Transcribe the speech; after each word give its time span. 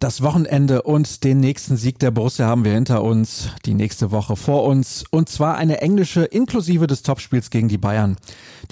Das 0.00 0.22
Wochenende 0.22 0.82
und 0.82 1.24
den 1.24 1.38
nächsten 1.38 1.76
Sieg 1.76 1.98
der 1.98 2.10
Borussia 2.10 2.46
haben 2.46 2.64
wir 2.64 2.72
hinter 2.72 3.04
uns, 3.04 3.50
die 3.66 3.74
nächste 3.74 4.10
Woche 4.10 4.34
vor 4.34 4.64
uns 4.64 5.04
und 5.10 5.28
zwar 5.28 5.56
eine 5.56 5.82
englische 5.82 6.24
inklusive 6.24 6.86
des 6.86 7.02
Topspiels 7.02 7.50
gegen 7.50 7.68
die 7.68 7.78
Bayern. 7.78 8.16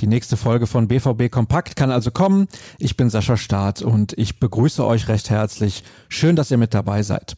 Die 0.01 0.07
nächste 0.07 0.37
Folge 0.37 0.67
von 0.67 0.89
BVB 0.89 1.31
Kompakt 1.31 1.77
kann 1.77 1.91
also 1.91 2.11
kommen. 2.11 2.49
Ich 2.79 2.97
bin 2.97 3.11
Sascha 3.11 3.37
Staat 3.37 3.83
und 3.83 4.15
ich 4.19 4.41
begrüße 4.41 4.85
euch 4.85 5.07
recht 5.09 5.31
herzlich. 5.31 5.85
Schön, 6.09 6.35
dass 6.35 6.51
ihr 6.51 6.59
mit 6.59 6.75
dabei 6.75 7.03
seid. 7.03 7.37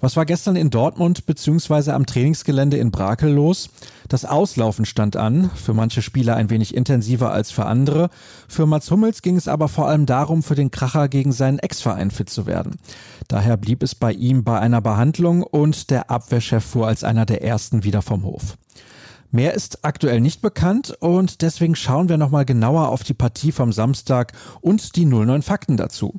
Was 0.00 0.16
war 0.16 0.24
gestern 0.24 0.56
in 0.56 0.70
Dortmund 0.70 1.26
bzw. 1.26 1.90
am 1.90 2.06
Trainingsgelände 2.06 2.76
in 2.76 2.90
Brakel 2.90 3.30
los? 3.32 3.70
Das 4.08 4.24
Auslaufen 4.24 4.84
stand 4.84 5.16
an, 5.16 5.50
für 5.54 5.74
manche 5.74 6.02
Spieler 6.02 6.36
ein 6.36 6.50
wenig 6.50 6.74
intensiver 6.74 7.32
als 7.32 7.50
für 7.50 7.66
andere. 7.66 8.10
Für 8.48 8.66
Mats 8.66 8.90
Hummels 8.90 9.22
ging 9.22 9.36
es 9.36 9.48
aber 9.48 9.68
vor 9.68 9.88
allem 9.88 10.06
darum, 10.06 10.42
für 10.42 10.54
den 10.54 10.70
Kracher 10.70 11.08
gegen 11.08 11.32
seinen 11.32 11.58
Ex-Verein 11.58 12.10
fit 12.10 12.30
zu 12.30 12.46
werden. 12.46 12.76
Daher 13.28 13.56
blieb 13.56 13.82
es 13.82 13.94
bei 13.94 14.12
ihm 14.12 14.44
bei 14.44 14.60
einer 14.60 14.80
Behandlung 14.80 15.42
und 15.42 15.90
der 15.90 16.10
Abwehrchef 16.10 16.64
fuhr 16.64 16.86
als 16.86 17.02
einer 17.04 17.26
der 17.26 17.42
ersten 17.42 17.84
wieder 17.84 18.02
vom 18.02 18.24
Hof. 18.24 18.56
Mehr 19.32 19.54
ist 19.54 19.84
aktuell 19.84 20.20
nicht 20.20 20.40
bekannt 20.40 20.96
und 21.00 21.42
deswegen 21.42 21.74
schauen 21.74 22.08
wir 22.08 22.16
nochmal 22.16 22.44
genauer 22.44 22.88
auf 22.88 23.02
die 23.02 23.14
Partie 23.14 23.52
vom 23.52 23.72
Samstag 23.72 24.32
und 24.60 24.96
die 24.96 25.04
09 25.04 25.42
Fakten 25.42 25.76
dazu. 25.76 26.14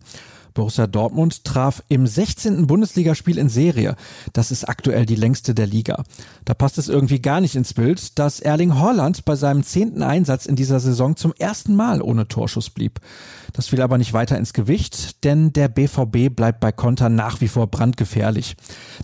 Borussia 0.58 0.88
Dortmund 0.88 1.44
traf 1.44 1.84
im 1.88 2.08
16. 2.08 2.66
Bundesligaspiel 2.66 3.38
in 3.38 3.48
Serie. 3.48 3.96
Das 4.34 4.50
ist 4.50 4.68
aktuell 4.68 5.06
die 5.06 5.16
längste 5.16 5.54
der 5.54 5.68
Liga. 5.68 6.04
Da 6.46 6.56
passt 6.56 6.80
es 6.80 6.90
irgendwie 6.90 7.22
gar 7.22 7.42
nicht 7.42 7.56
ins 7.56 7.76
Bild, 7.76 8.18
dass 8.18 8.40
Erling 8.40 8.74
Haaland 8.74 9.24
bei 9.24 9.36
seinem 9.36 9.62
zehnten 9.62 10.02
Einsatz 10.02 10.48
in 10.48 10.56
dieser 10.56 10.80
Saison 10.80 11.16
zum 11.16 11.32
ersten 11.38 11.76
Mal 11.76 12.02
ohne 12.02 12.28
Torschuss 12.28 12.72
blieb. 12.72 13.00
Das 13.54 13.68
fiel 13.68 13.82
aber 13.82 14.00
nicht 14.00 14.14
weiter 14.14 14.38
ins 14.38 14.54
Gewicht, 14.54 15.24
denn 15.24 15.54
der 15.54 15.68
BVB 15.68 16.36
bleibt 16.36 16.60
bei 16.60 16.72
Konter 16.72 17.10
nach 17.10 17.40
wie 17.40 17.48
vor 17.48 17.68
brandgefährlich. 17.68 18.56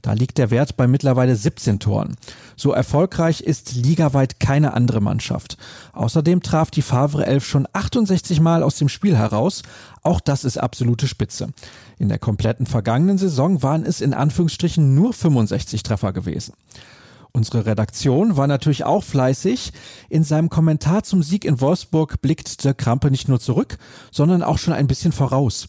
Da 0.01 0.13
liegt 0.13 0.39
der 0.39 0.49
Wert 0.49 0.75
bei 0.75 0.87
mittlerweile 0.87 1.35
17 1.35 1.79
Toren. 1.79 2.15
So 2.55 2.71
erfolgreich 2.71 3.41
ist 3.41 3.75
ligaweit 3.75 4.39
keine 4.39 4.73
andere 4.73 5.01
Mannschaft. 5.01 5.57
Außerdem 5.93 6.41
traf 6.41 6.71
die 6.71 6.81
Favre 6.81 7.25
11 7.25 7.45
schon 7.45 7.67
68 7.73 8.39
Mal 8.41 8.63
aus 8.63 8.75
dem 8.75 8.89
Spiel 8.89 9.17
heraus. 9.17 9.63
Auch 10.03 10.19
das 10.19 10.43
ist 10.43 10.57
absolute 10.57 11.07
Spitze. 11.07 11.49
In 11.97 12.09
der 12.09 12.19
kompletten 12.19 12.65
vergangenen 12.65 13.17
Saison 13.17 13.63
waren 13.63 13.85
es 13.85 14.01
in 14.01 14.13
Anführungsstrichen 14.13 14.93
nur 14.93 15.13
65 15.13 15.81
Treffer 15.81 16.11
gewesen. 16.11 16.53
Unsere 17.35 17.65
Redaktion 17.65 18.37
war 18.37 18.45
natürlich 18.45 18.83
auch 18.83 19.03
fleißig. 19.03 19.73
In 20.07 20.23
seinem 20.23 20.51
Kommentar 20.51 21.01
zum 21.01 21.23
Sieg 21.23 21.45
in 21.45 21.61
Wolfsburg 21.61 22.21
blickt 22.21 22.63
der 22.63 22.75
Krampe 22.75 23.09
nicht 23.09 23.27
nur 23.27 23.39
zurück, 23.39 23.79
sondern 24.11 24.43
auch 24.43 24.59
schon 24.59 24.75
ein 24.75 24.85
bisschen 24.85 25.11
voraus. 25.11 25.67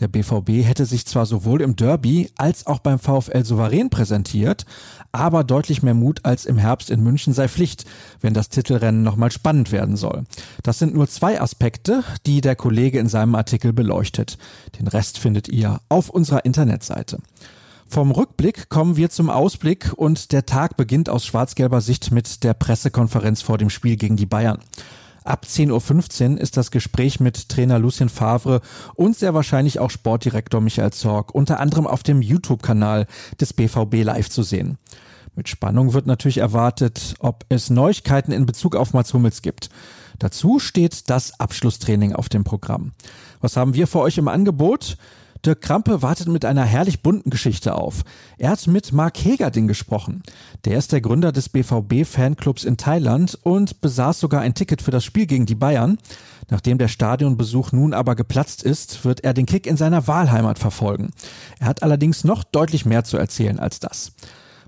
Der 0.00 0.08
BVB 0.08 0.64
hätte 0.64 0.86
sich 0.86 1.04
zwar 1.04 1.26
sowohl 1.26 1.60
im 1.60 1.76
Derby 1.76 2.30
als 2.38 2.66
auch 2.66 2.78
beim 2.78 2.98
VfL 2.98 3.44
souverän 3.44 3.90
präsentiert, 3.90 4.64
aber 5.12 5.44
deutlich 5.44 5.82
mehr 5.82 5.92
Mut 5.92 6.20
als 6.24 6.46
im 6.46 6.56
Herbst 6.56 6.88
in 6.88 7.02
München 7.02 7.34
sei 7.34 7.46
Pflicht, 7.46 7.84
wenn 8.22 8.32
das 8.32 8.48
Titelrennen 8.48 9.02
nochmal 9.02 9.30
spannend 9.30 9.70
werden 9.70 9.96
soll. 9.96 10.24
Das 10.62 10.78
sind 10.78 10.94
nur 10.94 11.08
zwei 11.08 11.38
Aspekte, 11.42 12.04
die 12.24 12.40
der 12.40 12.56
Kollege 12.56 12.98
in 12.98 13.08
seinem 13.08 13.34
Artikel 13.34 13.74
beleuchtet. 13.74 14.38
Den 14.78 14.88
Rest 14.88 15.18
findet 15.18 15.46
ihr 15.48 15.82
auf 15.90 16.08
unserer 16.08 16.46
Internetseite. 16.46 17.18
Vom 17.92 18.10
Rückblick 18.10 18.70
kommen 18.70 18.96
wir 18.96 19.10
zum 19.10 19.28
Ausblick 19.28 19.92
und 19.94 20.32
der 20.32 20.46
Tag 20.46 20.78
beginnt 20.78 21.10
aus 21.10 21.26
schwarz-gelber 21.26 21.82
Sicht 21.82 22.10
mit 22.10 22.42
der 22.42 22.54
Pressekonferenz 22.54 23.42
vor 23.42 23.58
dem 23.58 23.68
Spiel 23.68 23.96
gegen 23.96 24.16
die 24.16 24.24
Bayern. 24.24 24.60
Ab 25.24 25.44
10.15 25.46 26.30
Uhr 26.32 26.40
ist 26.40 26.56
das 26.56 26.70
Gespräch 26.70 27.20
mit 27.20 27.50
Trainer 27.50 27.78
Lucien 27.78 28.08
Favre 28.08 28.62
und 28.94 29.14
sehr 29.14 29.34
wahrscheinlich 29.34 29.78
auch 29.78 29.90
Sportdirektor 29.90 30.62
Michael 30.62 30.94
Zorg 30.94 31.34
unter 31.34 31.60
anderem 31.60 31.86
auf 31.86 32.02
dem 32.02 32.22
YouTube-Kanal 32.22 33.06
des 33.38 33.52
BVB 33.52 34.04
live 34.04 34.30
zu 34.30 34.42
sehen. 34.42 34.78
Mit 35.36 35.50
Spannung 35.50 35.92
wird 35.92 36.06
natürlich 36.06 36.38
erwartet, 36.38 37.16
ob 37.18 37.44
es 37.50 37.68
Neuigkeiten 37.68 38.32
in 38.32 38.46
Bezug 38.46 38.74
auf 38.74 38.94
Mats 38.94 39.12
Hummels 39.12 39.42
gibt. 39.42 39.68
Dazu 40.18 40.60
steht 40.60 41.10
das 41.10 41.38
Abschlusstraining 41.38 42.14
auf 42.14 42.30
dem 42.30 42.42
Programm. 42.42 42.92
Was 43.42 43.58
haben 43.58 43.74
wir 43.74 43.86
für 43.86 43.98
euch 43.98 44.16
im 44.16 44.28
Angebot? 44.28 44.96
Dirk 45.44 45.60
Krampe 45.60 46.02
wartet 46.02 46.28
mit 46.28 46.44
einer 46.44 46.64
herrlich 46.64 47.02
bunten 47.02 47.30
Geschichte 47.30 47.74
auf. 47.74 48.04
Er 48.38 48.50
hat 48.50 48.68
mit 48.68 48.92
Mark 48.92 49.18
Hegerding 49.18 49.66
gesprochen. 49.66 50.22
Der 50.64 50.78
ist 50.78 50.92
der 50.92 51.00
Gründer 51.00 51.32
des 51.32 51.48
BVB-Fanclubs 51.48 52.62
in 52.62 52.76
Thailand 52.76 53.36
und 53.42 53.80
besaß 53.80 54.20
sogar 54.20 54.40
ein 54.40 54.54
Ticket 54.54 54.82
für 54.82 54.92
das 54.92 55.04
Spiel 55.04 55.26
gegen 55.26 55.46
die 55.46 55.56
Bayern. 55.56 55.98
Nachdem 56.48 56.78
der 56.78 56.88
Stadionbesuch 56.88 57.72
nun 57.72 57.92
aber 57.92 58.14
geplatzt 58.14 58.62
ist, 58.62 59.04
wird 59.04 59.24
er 59.24 59.34
den 59.34 59.46
Kick 59.46 59.66
in 59.66 59.76
seiner 59.76 60.06
Wahlheimat 60.06 60.60
verfolgen. 60.60 61.10
Er 61.58 61.66
hat 61.66 61.82
allerdings 61.82 62.22
noch 62.22 62.44
deutlich 62.44 62.84
mehr 62.84 63.02
zu 63.02 63.16
erzählen 63.16 63.58
als 63.58 63.80
das. 63.80 64.12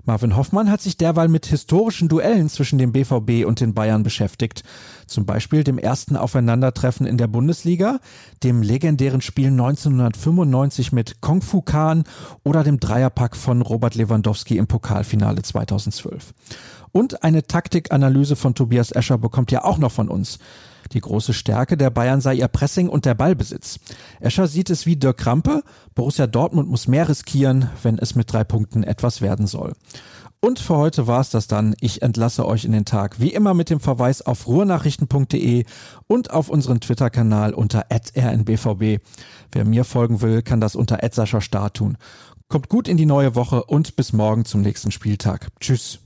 Marvin 0.05 0.35
Hoffmann 0.35 0.69
hat 0.69 0.81
sich 0.81 0.97
derweil 0.97 1.27
mit 1.27 1.47
historischen 1.47 2.07
Duellen 2.07 2.47
zwischen 2.47 2.77
dem 2.77 2.91
BVB 2.91 3.45
und 3.45 3.59
den 3.59 3.73
Bayern 3.73 4.03
beschäftigt. 4.03 4.63
Zum 5.07 5.25
Beispiel 5.25 5.63
dem 5.63 5.79
ersten 5.79 6.15
Aufeinandertreffen 6.15 7.07
in 7.07 7.17
der 7.17 7.27
Bundesliga, 7.27 7.99
dem 8.43 8.61
legendären 8.61 9.21
Spiel 9.21 9.47
1995 9.47 10.91
mit 10.91 11.21
Kung 11.21 11.41
Fu 11.41 11.61
Khan 11.61 12.03
oder 12.43 12.63
dem 12.63 12.79
Dreierpack 12.79 13.35
von 13.35 13.63
Robert 13.63 13.95
Lewandowski 13.95 14.57
im 14.57 14.67
Pokalfinale 14.67 15.41
2012. 15.41 16.33
Und 16.91 17.23
eine 17.23 17.43
Taktikanalyse 17.43 18.35
von 18.35 18.53
Tobias 18.53 18.91
Escher 18.91 19.17
bekommt 19.17 19.51
ihr 19.51 19.65
auch 19.65 19.79
noch 19.79 19.91
von 19.91 20.07
uns. 20.07 20.37
Die 20.91 21.01
große 21.01 21.33
Stärke 21.33 21.77
der 21.77 21.89
Bayern 21.89 22.21
sei 22.21 22.35
ihr 22.35 22.47
Pressing 22.47 22.89
und 22.89 23.05
der 23.05 23.15
Ballbesitz. 23.15 23.79
Escher 24.19 24.47
sieht 24.47 24.69
es 24.69 24.85
wie 24.85 24.95
Dirk 24.95 25.17
Krampe. 25.17 25.63
Borussia 25.93 26.27
Dortmund 26.27 26.69
muss 26.69 26.87
mehr 26.87 27.09
riskieren, 27.09 27.69
wenn 27.83 27.97
es 27.97 28.15
mit 28.15 28.31
drei 28.31 28.43
Punkten 28.43 28.83
etwas 28.83 29.21
werden 29.21 29.47
soll. 29.47 29.73
Und 30.45 30.59
für 30.59 30.77
heute 30.77 31.07
war 31.07 31.21
es 31.21 31.31
das 31.31 31.47
dann. 31.47 31.75
Ich 31.79 32.03
entlasse 32.03 32.45
euch 32.45 32.65
in 32.65 32.71
den 32.71 32.85
Tag 32.85 33.19
wie 33.19 33.33
immer 33.33 33.55
mit 33.55 33.71
dem 33.71 33.79
Verweis 33.79 34.21
auf 34.21 34.45
ruhrnachrichten.de 34.45 35.65
und 36.05 36.31
auf 36.31 36.49
unseren 36.49 36.81
Twitter-Kanal 36.81 37.55
unter 37.55 37.85
rnbvb. 37.91 38.99
Wer 39.51 39.65
mir 39.65 39.85
folgen 39.85 40.21
will, 40.21 40.43
kann 40.43 40.61
das 40.61 40.75
unter 40.75 40.99
Sascha 41.11 41.41
Star 41.41 41.73
tun. 41.73 41.97
Kommt 42.47 42.69
gut 42.69 42.87
in 42.87 42.97
die 42.97 43.07
neue 43.07 43.33
Woche 43.33 43.63
und 43.63 43.95
bis 43.95 44.13
morgen 44.13 44.45
zum 44.45 44.61
nächsten 44.61 44.91
Spieltag. 44.91 45.47
Tschüss. 45.59 46.04